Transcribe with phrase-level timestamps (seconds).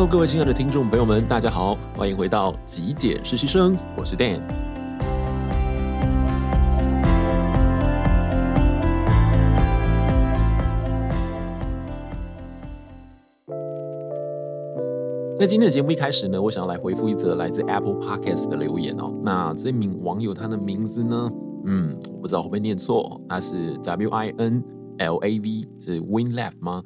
[0.00, 4.40] Hello，各位亲爱的听众朋友们，大家好，欢迎回到极简实习生，我是 Dan。
[15.36, 19.12] 在今天的节目一开始呢，我想要来回复一则来自 Apple Podcast 的留言哦。
[19.22, 21.30] 那这名网友他的名字呢，
[21.66, 24.64] 嗯，我不知道会不会念错，他是 W I N
[24.96, 26.82] L A V，是 Win Left 吗？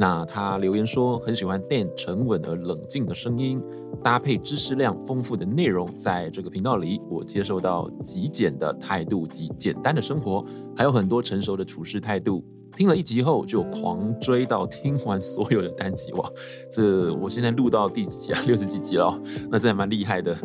[0.00, 3.60] 那他留言说很喜欢 Dan 沉稳而冷静的声音，
[4.00, 10.44] 搭配知识量丰富的内容，在这个频道里，我接受到极简的态度及简单的生活，
[10.76, 12.44] 还有很多成熟的处事态度。
[12.76, 16.30] 听了一集后就狂追到听完所有的单集哇！
[16.70, 18.40] 这我现在录到第几集啊？
[18.46, 20.36] 六十几集了，那这还蛮厉害的。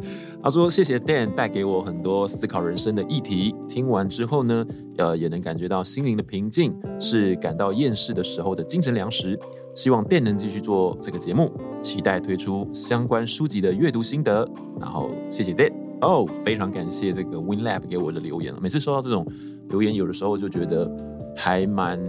[0.41, 4.65] 他说谢谢 Dan 带给我很多思考人生的议题，听完之后呢，
[4.97, 9.39] 呃，也能感觉到心灵的平静，是感到厌世的时候的精神粮食。
[9.75, 14.47] 希望 Dan 能继续做这个节目，期待推出相关书籍的阅读心得。
[14.79, 15.71] 然后谢谢 Dan
[16.01, 18.51] 哦，非常感谢这个 WinLab 给我的留言。
[18.59, 19.23] 每次收到这种
[19.69, 20.89] 留言，有的时候就觉得。
[21.35, 21.99] 还蛮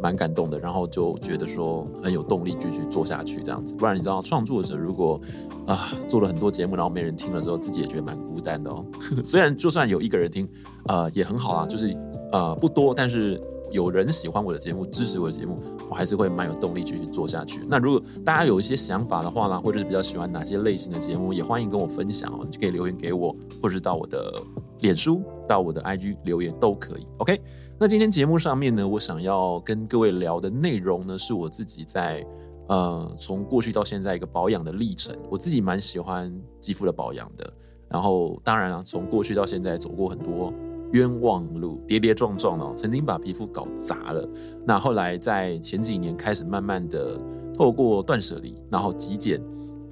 [0.00, 3.74] 蛮感动的，然后就觉得说很有动力继续做下去这样子。
[3.74, 5.20] 不然你知道，创作者如果
[5.66, 8.84] 啊做了很多节目，然后没人听的时候，自己也觉得蛮孤单的哦。
[9.24, 10.48] 虽然就算有一个人听，
[10.86, 11.96] 呃也很好啊，就是
[12.32, 13.40] 呃不多，但是
[13.72, 17.62] 有人喜欢我的节目，支持我的节目，我还是会蛮有动力继续做下去。
[17.66, 22.40] 那如果大家有一些想法的话呢，或者是比较喜欢哪些类型的节目，也欢迎跟我分享哦。
[22.44, 24.32] 你就可以留言给我，或者是到我的
[24.80, 27.06] 脸书、到我的 IG 留言都可以。
[27.18, 27.40] OK。
[27.78, 32.26] 那今天节目上面呢，我想要跟各位聊的内容呢，是我自己在
[32.68, 35.14] 呃从过去到现在一个保养的历程。
[35.30, 37.52] 我自己蛮喜欢肌肤的保养的，
[37.90, 40.54] 然后当然啊，从过去到现在走过很多
[40.92, 44.26] 冤枉路，跌跌撞撞哦，曾经把皮肤搞砸了。
[44.64, 47.20] 那后来在前几年开始慢慢的
[47.52, 49.38] 透过断舍离，然后极简，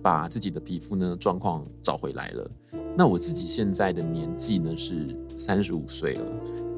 [0.00, 2.50] 把自己的皮肤呢状况找回来了。
[2.96, 6.24] 那我自己现在的年纪呢是三十五岁了。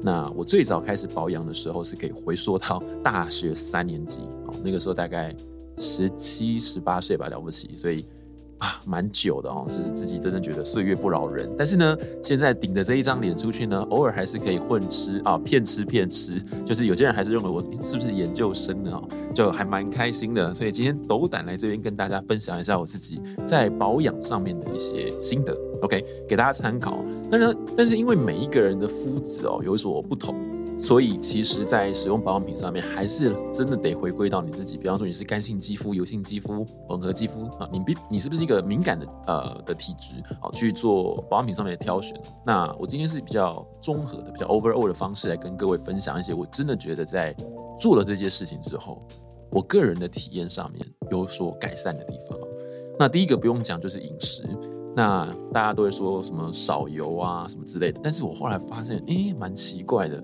[0.01, 5.35] 那我最早开始保养的时候是可以回溯到 大学三年级哦，那个时候大概
[5.77, 8.05] 十七、十八岁吧，了不起，所以
[8.59, 11.49] 啊，蛮久的哦，就是自己真的觉得岁月不饶人。
[11.57, 18.91] 但是呢，现在顶着这一张脸出去呢，偶尔还是可以混吃啊，骗吃骗吃，就是有些人还是认为我是不是研究生呢？
[18.93, 20.53] 哦，就还蛮开心的。
[20.53, 25.55] 所以今天斗胆来这边跟大家分享一下我自己在保养上面的一些心得。
[25.83, 27.03] OK，给大家参考。
[27.29, 30.35] 但是，但是因为每一个人的肤质哦有所不同，
[30.77, 34.77] 所以其实，在使用保养品上面，还是真的得回归到你自己。
[34.77, 40.51] 比方说，你是干性肌肤、油性肌肤、混合肌肤啊，你比你是不是一个敏感的呃的体质啊？
[40.53, 42.15] 去做保养品上面的挑选。
[42.45, 47.35] 那我今天是比较综合的、比较 overall 的方式来跟各位分享一些我真的觉得在
[47.79, 49.01] 做了这些事情之后，
[49.51, 52.39] 我个人的体验上面有所改善的地方。
[52.99, 54.43] 那第一个不用讲，就是饮食。
[54.95, 60.21] 那大家都会说什么少油啊什么之类的，但是我后来发现，诶，蛮奇怪的。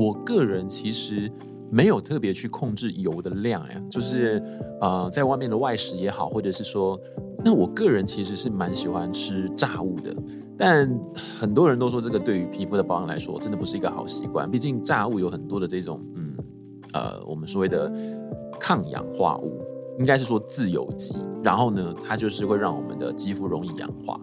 [0.00, 1.30] 我个人其实
[1.70, 4.42] 没有特别去控制油的量呀，就是
[4.80, 6.98] 呃，在外面的外食也好，或者是说，
[7.44, 10.14] 那我个人其实是蛮喜欢吃炸物的。
[10.56, 14.50] 但很多人都说这个对于皮肤的保养来说，真的不是一个好习惯。
[14.50, 16.36] 毕竟炸物有很多的这种，嗯，
[16.94, 17.92] 呃，我们所谓的
[18.58, 19.60] 抗氧化物。
[20.00, 24.18] 应该是说自由基，然后呢，它就是会让我们的肌肤容易氧化。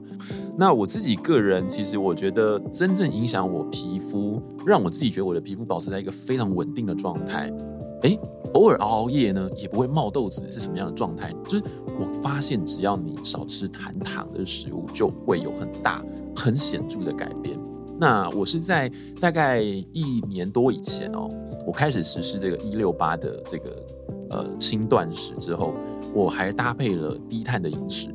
[0.58, 7.54] 那我自己个人，其实我觉得真正影响我皮肤，让我自己觉得我的皮肤保持在一个非常稳定的状态，
[8.02, 8.20] 诶，
[8.56, 11.32] 偶尔熬熬夜呢，也不会冒痘子，是什么样的状态？
[11.46, 11.64] 就是
[12.00, 16.04] 我发现，只要你少吃含糖的食物，就会有很大、
[16.36, 17.56] 很显著的改变。
[18.00, 21.30] 那我是在大概一年多以前哦，
[21.68, 23.72] 我开始实施这个一六八的这个。
[24.30, 25.74] 呃，轻断食之后，
[26.14, 28.08] 我还搭配了低碳的饮食，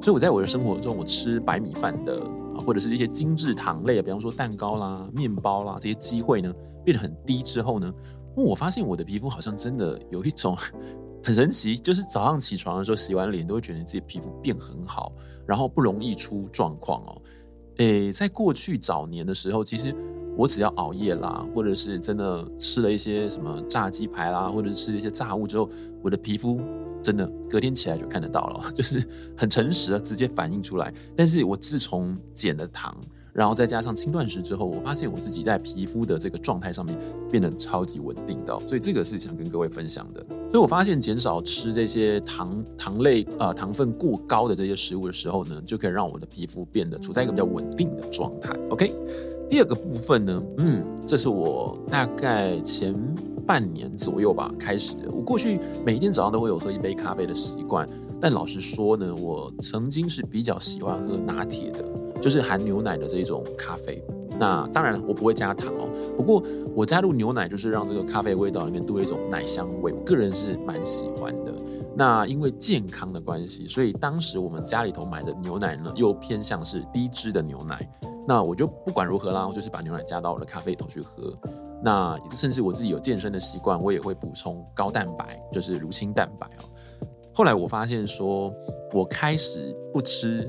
[0.00, 2.20] 所以我在我的生活中，我吃白米饭的
[2.54, 6.52] 啊，或者是一些精致糖类，比方说蛋糕啦、面包啦这些机会呢，
[6.84, 7.92] 变得很低之后呢，
[8.34, 10.56] 我发现我的皮肤好像真的有一种
[11.22, 15.12] 很神奇，就是早上起床的时候洗完脸都会觉得自己皮肤变很好，
[15.46, 17.22] 然后不容易出状况哦。
[17.76, 19.94] 诶，在过去早年的时候，其实。
[20.40, 25.68] 我只要熬夜啦，或者是真的吃了一些什么炸鸡排啦，或者是吃了一些炸物之后，
[26.02, 26.58] 我的皮肤
[27.02, 29.06] 真的隔天起来就看得到了， 就是
[29.36, 30.90] 很诚实的直接反映出来。
[31.14, 32.96] 但是我自从减了糖，
[33.34, 36.98] 然后再加上轻断食之后，我发现我自己在皮肤的这个状态上面
[37.30, 40.24] 变得超级稳定的，所以这个是想跟各位分享的。
[40.50, 48.58] 所以我发现减少吃这些糖糖类啊、糖分过高的这些食物的时候呢，就可以让我的皮肤变得处在一个比较稳定的状态。
[48.70, 48.90] OK。
[49.50, 52.94] 第二个部分呢，嗯，这是我大概前
[53.44, 55.10] 半年左右吧开始的。
[55.10, 57.84] 我过去每一天早上都会有喝一杯咖啡的习惯，
[58.20, 61.84] 但老实说呢，我曾经是比较喜欢喝拿铁的，
[62.20, 64.00] 就是含牛奶的这种咖啡。
[64.38, 65.88] 那当然，我不会加糖哦。
[66.16, 66.40] 不过
[66.72, 71.52] 我加入牛奶，就是让这个咖啡味道里面多了一种奶香味，我个人是蛮喜欢的。
[71.96, 77.84] 那因为健康的关系，所以当时我们家里头买的牛奶呢，又偏向是低脂的牛奶。
[78.30, 81.36] 那我就不管如何啦，我就是把牛奶加到我的咖啡里头去喝。
[81.82, 86.62] 那甚至我自己有健身的习惯，我也会补充高蛋白，就是乳清蛋白哦。
[87.34, 88.54] 后来我发现说，
[88.94, 90.48] 我开始不吃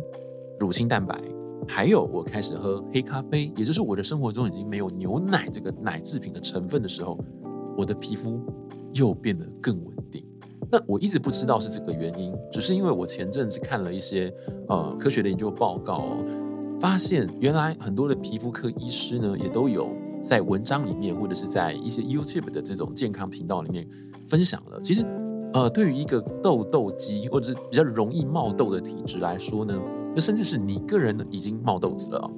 [0.60, 1.20] 乳清蛋白。
[1.68, 7.18] 还有，我开始喝黑咖啡，也就是我的生活中已经没有牛奶这个奶制品的成分的时候，
[7.76, 8.40] 我的皮肤
[8.94, 10.24] 又变得更稳定。
[10.72, 14.32] 那我一直不知道是这个原因，只是因为我前阵子看了一些
[14.70, 16.16] 呃科学的研究报告，
[16.82, 23.88] 发现原来很多的皮肤科医师呢，也都有在文章里面或者是在一些 YouTube 的这种健康频道里面
[24.28, 24.82] 分享了。
[24.82, 25.06] 其实，
[25.54, 29.80] 呃，对于一个痘痘肌或者是比较容易冒痘的体质来说呢。
[30.14, 32.30] 就甚至是你个人，已经冒痘子了哦，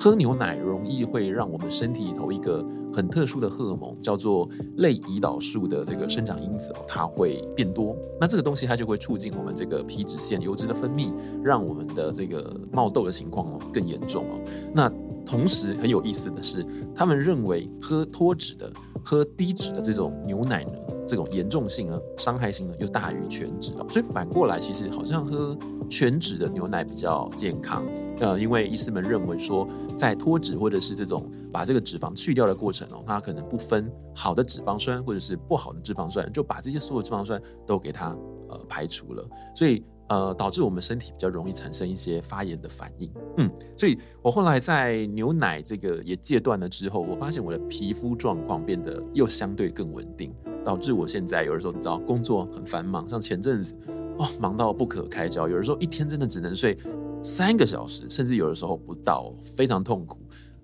[0.00, 4.48] 喝牛奶容易会让我们身体里头一个很特殊的荷尔蒙，叫做
[4.78, 7.94] 类胰岛素的这个生长因子哦，它会变多。
[8.18, 11.12] 那这个东西它就会促进我们这个皮脂腺油脂的分泌，
[11.44, 14.40] 让我们的这个冒痘的情况哦更严重哦。
[14.74, 14.90] 那
[15.24, 16.64] 同时很有意思的是，
[16.94, 18.72] 他们认为喝脱脂的、
[19.04, 20.72] 喝低脂的这种牛奶呢，
[21.06, 23.88] 这种严重性啊、伤害性呢又大于全脂的。
[23.88, 25.56] 所以反过来，其实好像喝
[25.88, 27.86] 全脂的牛奶比较健康。
[28.18, 38.16] 呃，因为医师们认为说，在脱脂或者是这种把这个脂肪去掉的过程哦，它可能不分好的脂肪酸或者是不好的脂肪酸，就把这些所有脂肪酸都给它
[38.48, 39.24] 呃排除了。
[39.54, 39.84] 所以。
[40.10, 43.08] 呃，导致我们身体比较容易产生一些发炎的反应。
[43.36, 50.34] 嗯，所以我后来在牛奶这个也戒断了之后，我发现我的皮肤状况变得又相对更稳定，
[50.64, 53.72] 导致我现在有的时候你知道工作很繁忙，像前阵子
[54.18, 56.76] 哦忙到不可开交，有的时候一天真的只能睡
[57.22, 60.18] 三个小时，甚至有的时候不到，非常痛苦。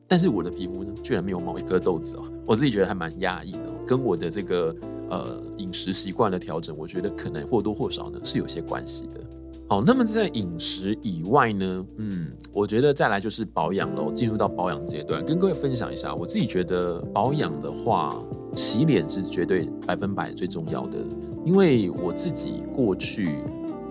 [0.08, 4.74] 但是我的皮肤呢，居然没有冒一颗痘子哦，我自己觉得还蛮压抑的，跟我的这个
[5.08, 9.20] 呃饮食习惯的调整，我觉得可能或多或少呢是有些关系的。
[9.68, 14.12] 好，那么在饮食以外呢，嗯，我觉得再来就是保养喽。
[14.12, 18.16] 进入到保养阶段，跟各位分享一下，我自己觉得保养的话，
[18.54, 20.98] 洗脸是绝对百分百最重要的。
[21.44, 23.40] 因为我自己过去，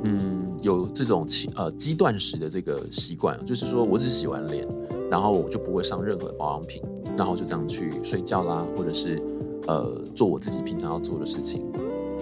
[0.04, 4.66] 嗯，有这种呃肌断食的这个习惯，就是说我只洗完脸，
[5.12, 6.81] 然后我就不会上任何保养品，
[7.18, 9.22] 然后就这样去睡觉啦，或者是
[9.68, 11.69] 呃做我自己平常要做的事情。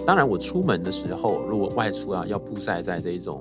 [0.06, 3.40] 当然，我出门的时候，如果外出啊，要曝晒在这一种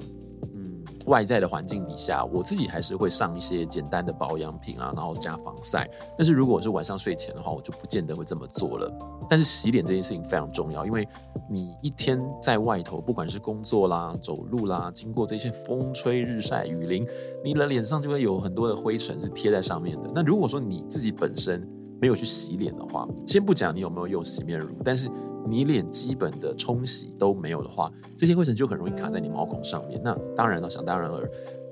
[0.53, 5.89] 嗯外在的环境底下，我自己还是会上一些简单的保养品啊，然后加防晒。
[6.17, 8.89] 但是如果是晚上睡前的话，我就不见得会这么做了。
[9.29, 11.07] 但是洗脸这件事情非常重要，因为
[11.49, 17.05] 你一天在外头，不管是工作啦、走路啦，经过这些风吹日晒雨淋，
[17.43, 20.09] 你的脸上就会有很多的灰尘是贴在上面的。
[20.15, 21.67] 那如果说你自己本身
[21.99, 25.09] 没有去洗脸的话，先不讲你有没有用洗面乳，但是
[25.47, 30.01] 你脸基本的冲洗都没有的话，这些灰尘就很容易卡在你毛孔上面。
[30.03, 31.21] 那当然了，想当然了，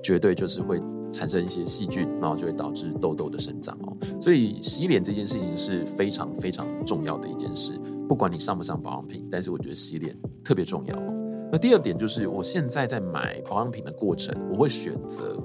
[0.02, 0.80] 绝对就是会
[1.10, 3.96] 产生一些细菌，然后就会导致痘痘的生长哦。
[4.20, 7.72] 所以洗脸这件事情是非常非常重要的一件事，
[8.08, 11.14] 不管你上不上保养品，但是我觉得洗脸特别重要哦。
[11.50, 15.38] 那第二点就是，我现在在买保养品的过程，我会选择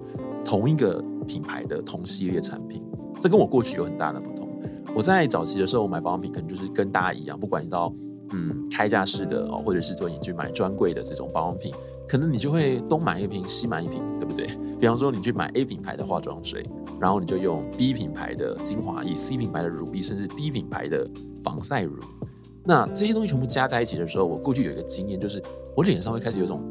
[0.46, 2.81] 同一个品牌的同系列产品，
[3.19, 4.48] 这跟我过去有很大的不同。
[4.96, 7.93] 我在早期的时候我买保养品，可能就是跟大家一样，不管你到
[8.31, 11.74] 嗯，开架式的哦，或者是说你去买专柜的这种保养品，
[12.07, 14.48] 可能你就会东买一瓶，西买一瓶，对不对？
[14.79, 16.65] 比方说你去买 A 品牌的化妆水，
[17.00, 21.10] 然后你就用 B 品牌的精华液、C 品牌的乳液，甚至 D 品牌的
[21.43, 22.00] 防晒乳。
[22.63, 25.41] 那这些东西全部加在一起的时候，我过去有一个经验，就是
[25.75, 26.62] 我脸上会开始有种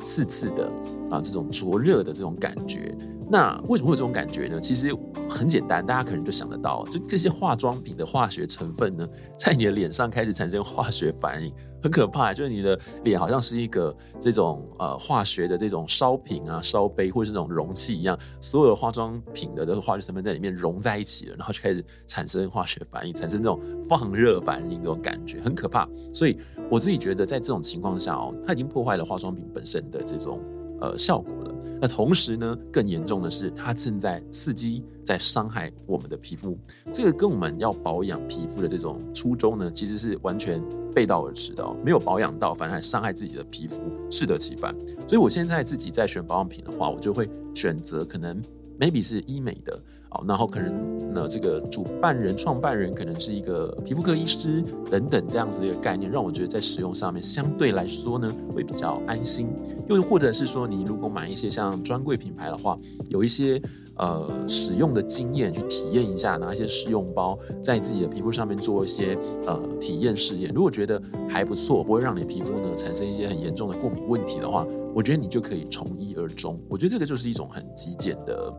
[0.00, 0.66] 刺刺的
[1.10, 2.96] 啊，这种灼热的这种感觉。
[3.30, 4.60] 那为什么会有这种感觉呢？
[4.60, 4.94] 其实
[5.28, 11.52] 很简单，大家可能就想得到，就这些化妆品的化学成分呢，在你的脸上开始产生化学反应，
[11.82, 12.34] 很可怕。
[12.34, 25.88] 就是你的脸好像是一个这种呃化学的这种烧瓶啊、烧杯或者是这种容器一样，所有的化妆品的这个化学成分在里面融在一起了，然后就开始产生化学反应，产生这种放热反应，这种感觉很可怕。
[26.12, 26.38] 所以
[26.70, 30.40] 我自己觉得，在这种情况下哦，它已经破坏了化妆品本身的这种
[30.82, 31.54] 呃效果了。
[31.80, 36.56] 那同时呢，更严重的是，它正在刺激、在伤害我们的皮肤。
[36.92, 40.62] 这个跟我们要保养皮肤的这种初衷呢，其实是完全
[40.94, 41.76] 背道而驰的哦。
[41.84, 44.72] 没有保养到，反而还伤害自己的皮肤，适得其反。
[45.08, 48.40] 所以我现在自己在选保养品的话，我就会选择可能
[48.78, 49.76] maybe 是医美的，
[50.12, 59.48] 好，然后可能呢这个主办人、创办人可能是一个皮肤科医师等等这样子的一个概念，让我觉得在使用上面相对来说呢会比较安心。
[59.88, 62.76] 又或者是说，你如果买一些像专柜品牌的话，
[63.08, 63.60] 有一些。
[63.96, 69.16] 呃，使用的经验去体验一下，拿一些试用包在自己的皮肤上面做一些
[69.46, 70.50] 呃体验试验。
[70.54, 76.58] 如果觉得还不错，不会让你皮肤呢产生一些很严重的过敏问题的话，我觉得你就可以从一而终。
[76.70, 78.50] 我觉得这个就是一种很极简的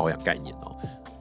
[0.00, 0.74] 保养概念哦。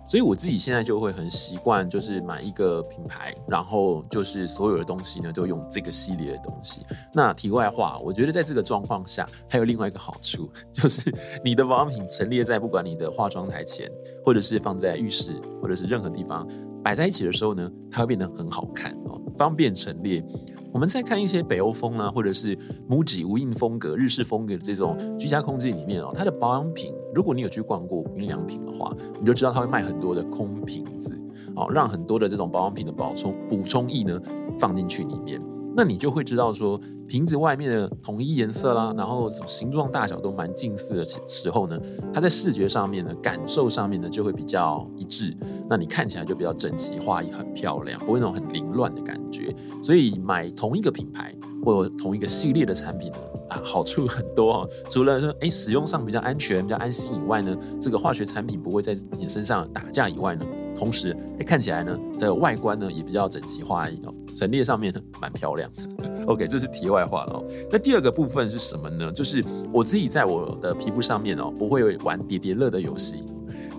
[0.07, 6.81] 所以我自己现在就会很习惯，就是买一个品牌，然后就是所有的东西呢都用这个系列的东西。
[7.13, 13.88] 那题外话，我觉得在这个状况下，还有另外一个好处，就是你的保养品陈列在不管你的化妆台前，
[14.25, 16.48] 或者是放在浴室，或者是任何地方
[16.83, 20.25] 摆在一起的时候呢，它会变得很好看哦，方便陈列。
[20.72, 22.58] 我们再看一些北欧风啊，或者是
[22.88, 31.14] 母子无印风格、日式风格的这种居家空间里面哦，它的保养品，如果你有去逛过无印良品的话，你就知道它会卖很多的空瓶子，
[31.56, 34.22] 哦，让很多的这种保养品的补充补充液呢
[34.60, 35.42] 放进去里面。
[35.79, 41.79] 那你就会知道说，瓶子外面的统一颜色啦，然后形状大小都蛮近似的时候呢，
[42.13, 45.33] 它在视觉上面呢，感受上面呢就会比较一致。
[45.69, 49.55] 那你看起来就比较整齐划一，很漂亮，不会那种很凌乱的感觉。
[49.81, 51.33] 所以买同一个品牌
[51.63, 53.17] 或者同一个系列的产品呢，
[53.48, 54.69] 啊，好处很多哦。
[54.89, 60.45] 除了说，哎，使用上比较安全、比较安心以外呢，这个化学产品不会在你身上打架以外呢。
[60.78, 66.24] 同时，哎，看起来呢，这个外观呢也比较整齐划一哦，陈列上面呢蛮漂亮的。
[66.28, 67.44] OK，这是题外话了哦。
[67.72, 69.12] 那第二个部分是什么呢？
[69.12, 73.24] 就是我自己在我的皮肤上面哦，不会玩叠叠乐的游戏。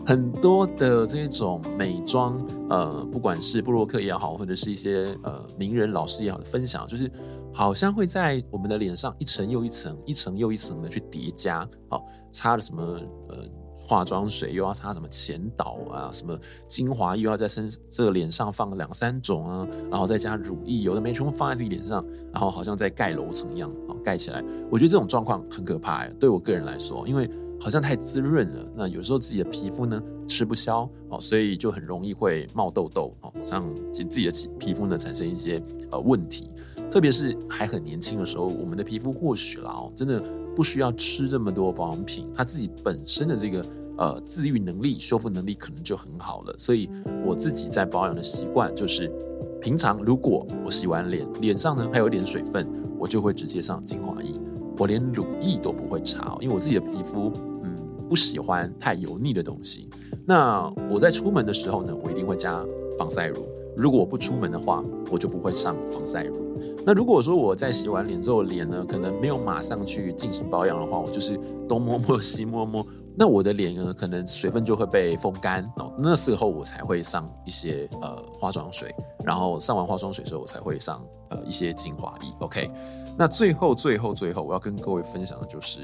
[0.07, 7.11] 很多的这种美妆，呃，不管是布洛克也好，或者是一些呃名人老师也好的分享，就是
[7.53, 12.83] 好像会在我们的脸上一层又一层，一层又一层的去叠加，哦，擦了什么
[13.29, 13.45] 呃。
[13.83, 24.45] 化妆水又要擦什么前导啊，什么精华又要在身这个脸上放两三种啊，然后再加乳液，有的没全部放在自己脸上，然后好像在盖楼层一样啊，盖起来。
[24.71, 35.61] 我觉得这种状况很可怕呀，对我个人来说，因为好像太滋润了，那有时候自己的皮肤呢吃不消哦，所以就很容易会冒痘痘哦，让自己的皮肤呢产生一些
[35.91, 36.51] 呃问题。
[36.91, 40.23] 特别是还很年轻的时候，我们的皮肤或许啦哦，真的。
[40.61, 43.65] 不需要吃这么多保养品，它自己本身的这个
[43.97, 46.55] 呃自愈能力、修复能力可能就很好了。
[46.59, 46.87] 所以
[47.25, 49.11] 我自己在保养的习惯就是，
[49.59, 54.35] 平常如果我洗完脸，脸上呢还有一点水分，我就会直接上精华液，
[54.77, 57.33] 我连乳液都不会擦，因为我自己的皮肤
[57.65, 57.75] 嗯
[58.07, 59.89] 不喜欢太油腻的东西。
[60.27, 62.63] 那我在出门的时候呢，我一定会加
[62.99, 63.49] 防晒乳。
[63.77, 66.37] 如果我不出门的话，我就不会上防晒乳。
[66.85, 72.85] 那如果说我在洗完脸之后，脸呢可能没有马上去进行保养的话，我就是东摸摸西摸摸，
[73.17, 75.93] 那我的脸呢可能水分就会被风干哦。
[75.99, 82.33] 那时候我才会上一些呃化妆水，然后上完化妆水之后，我才会上呃一些精华液。
[82.41, 82.71] OK，
[83.19, 85.81] 那最后最后最后我要跟各位分享的就是，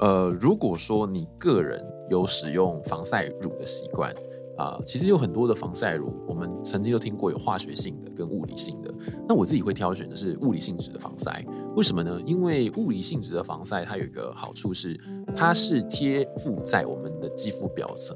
[0.00, 4.14] 呃，如果说你个人有使用防晒乳的习惯。
[4.60, 8.92] 啊、呃，其实有很多的防晒乳，我们曾经都听过有化学性的跟物理性的。
[9.26, 11.42] 那我自己会挑选的是物理性质的防晒，
[11.74, 12.20] 为什么呢？
[12.26, 15.00] 因为物理性质的防晒它有一个好处是，
[15.34, 18.14] 它是贴附在我们的肌肤表层。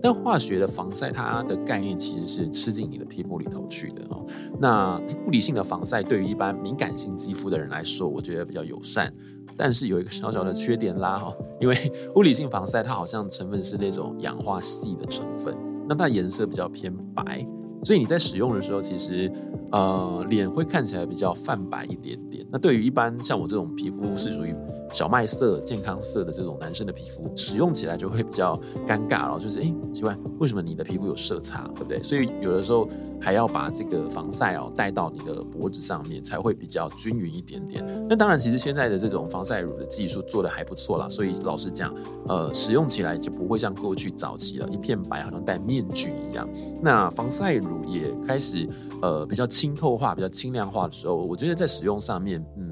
[0.00, 4.24] 但化学的防晒它的概念其实是吃进你的皮肤里头去的哦。
[4.58, 9.12] 那物理性的防晒对于一般敏感性肌肤的人来说，我觉得比较友善。
[9.56, 15.54] 但是有一个小小的缺点啦哈，因为物理性防晒它好像成分是那种氧化系的成分。
[15.92, 17.46] 那它颜色比较偏白，
[17.84, 19.30] 所以你在使用的时候，其实
[19.72, 22.42] 呃脸会看起来比较泛白一点点。
[22.50, 24.54] 那对于一般像我这种皮肤是属于
[24.92, 28.56] 小麦色、健康色的这种男生的皮肤，使用起来就会比较
[28.86, 29.38] 尴尬然后。
[29.38, 32.00] 就是哎，奇怪，为什么你的皮肤有色差，对不对？
[32.00, 32.88] 所以有的时候
[33.20, 37.84] 还要把这个防晒哦带到你的脖子上面，才会比较均匀一点点。
[38.08, 41.08] 那当然，其实现在的这种防晒乳的技术做的还不错啦。
[41.08, 41.92] 所以老实讲，
[42.28, 46.48] 呃，使用起来就不会像过去早期了一片白，好像戴面具一样。
[46.80, 48.68] 那防晒乳也开始
[49.00, 52.71] 呃比较清透化、比较轻量化的时候，我觉得在使用上面，嗯。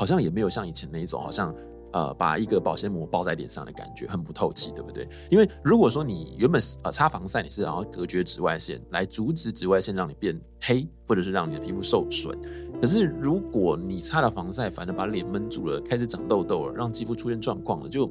[0.00, 1.54] 好像也没有像以前那一种，好像
[1.92, 5.06] 呃把一个保鲜膜包在脸上的感觉，很不透气，对不对？
[5.30, 12.34] 因为如果说你原本是呃擦防晒，你是想要隔绝紫外线来阻止紫外线让你变黑，或者是让你的皮肤受损。
[12.80, 18.10] 可是如果你擦了防晒，反而把脸闷住了，开始长痘痘了，让肌肤出现状况了，就。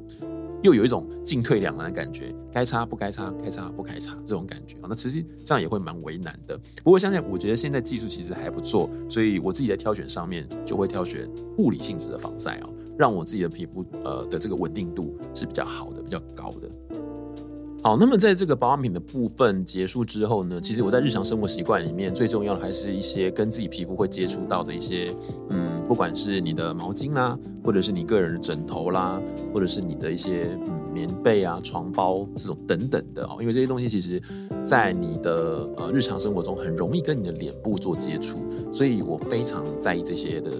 [0.62, 6.58] 又有一种进退两难的感觉，该擦不该擦，该擦不该擦这种感觉啊，那其实这样也会蛮为难的。
[6.84, 16.99] 不过现在我觉得现在技术其实还不错，所以我自己在挑选上面就会挑选物理性质的防晒啊，让我自己的皮肤呃的这个稳定度是比较好的，比较高的。
[17.82, 25.14] 好，那么在这个保养品的部分结束之后呢，其实我在日常生活习惯里面最重要的还是一些跟自己皮肤会接触到的一些，
[25.48, 29.18] 嗯，不管是你的毛巾啦，或者是你个人的枕头啦，
[29.54, 34.20] 或者是你的一些嗯棉被啊、床包这种等等的哦，因为这些东西其实，
[34.64, 38.38] 在你的呃日常生活中很容易跟你的脸部做接触，
[38.72, 40.50] 所以我非常在意这些的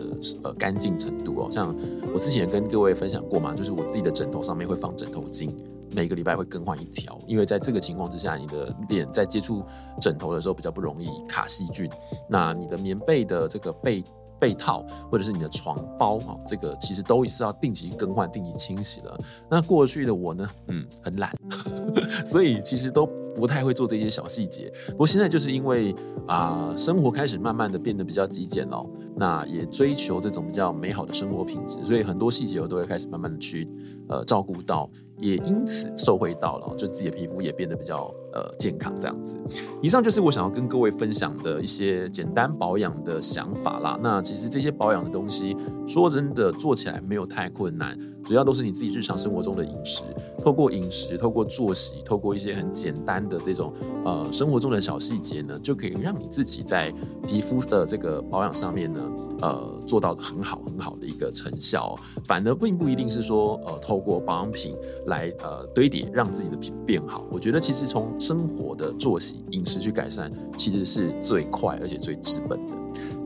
[0.43, 1.49] 呃干净程度哦。
[1.51, 1.75] 像
[2.15, 5.51] 我之前跟各位分享过嘛，就是我自己的枕头上面会放枕头巾。
[5.93, 9.65] 每个礼拜会更换一条，因为在这个情况之下，你的脸在接触
[10.01, 11.91] 枕头的时候比较不容易卡细菌。
[12.29, 14.01] 那你的棉被的这个被
[14.41, 19.17] 被套或者是你的床包啊，这个其实都是要定期更换、定期清洗的。
[19.51, 21.33] 那过去的我呢，嗯，很懒，
[22.25, 24.73] 所以其实都不太会做这些小细节。
[24.89, 25.95] 不过现在就是因为
[26.27, 33.69] 啊、生活开始慢慢的变得比较极简了，那也追求这种比较美好的生活品质，所以很多细节我都会开始慢慢的去
[34.09, 34.89] 呃照顾到。
[35.19, 39.37] 也因此受惠到了，就自己的皮肤也变得比较呃健康这样子。
[39.83, 43.99] 以上就是我想要跟各位分享的一些简单保养的想法啦。
[44.03, 45.57] 那其实这些保养的东西，
[45.87, 50.03] 说真的做起来没有太困难，主要都是你自己日常生活中的饮食，
[50.43, 53.73] 透过饮食，透过作息，透过一些很简单的这种
[54.05, 56.93] 呃生活中的小细节呢，就可以让你自己在
[57.27, 59.01] 皮肤的这个保养上面呢。
[59.43, 67.25] 呃，做到很好很好的一个成效，反而并不一定是说，呃，透过保养品来呃堆叠，让自己的皮肤变好。
[67.33, 72.75] 我觉得其实从生活的作息、饮食去改善，其实是最快而且最治本的。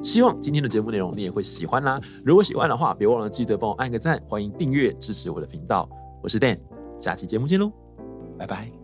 [0.00, 2.00] 希望今天的节目内容你也会喜欢啦。
[2.24, 5.88] 如果喜欢的话，别忘了记得帮我按个赞，欢迎订阅支持我的频道。
[6.22, 6.58] 我是 Dan，
[6.98, 7.72] 下期节目见喽，
[8.38, 8.83] 拜拜。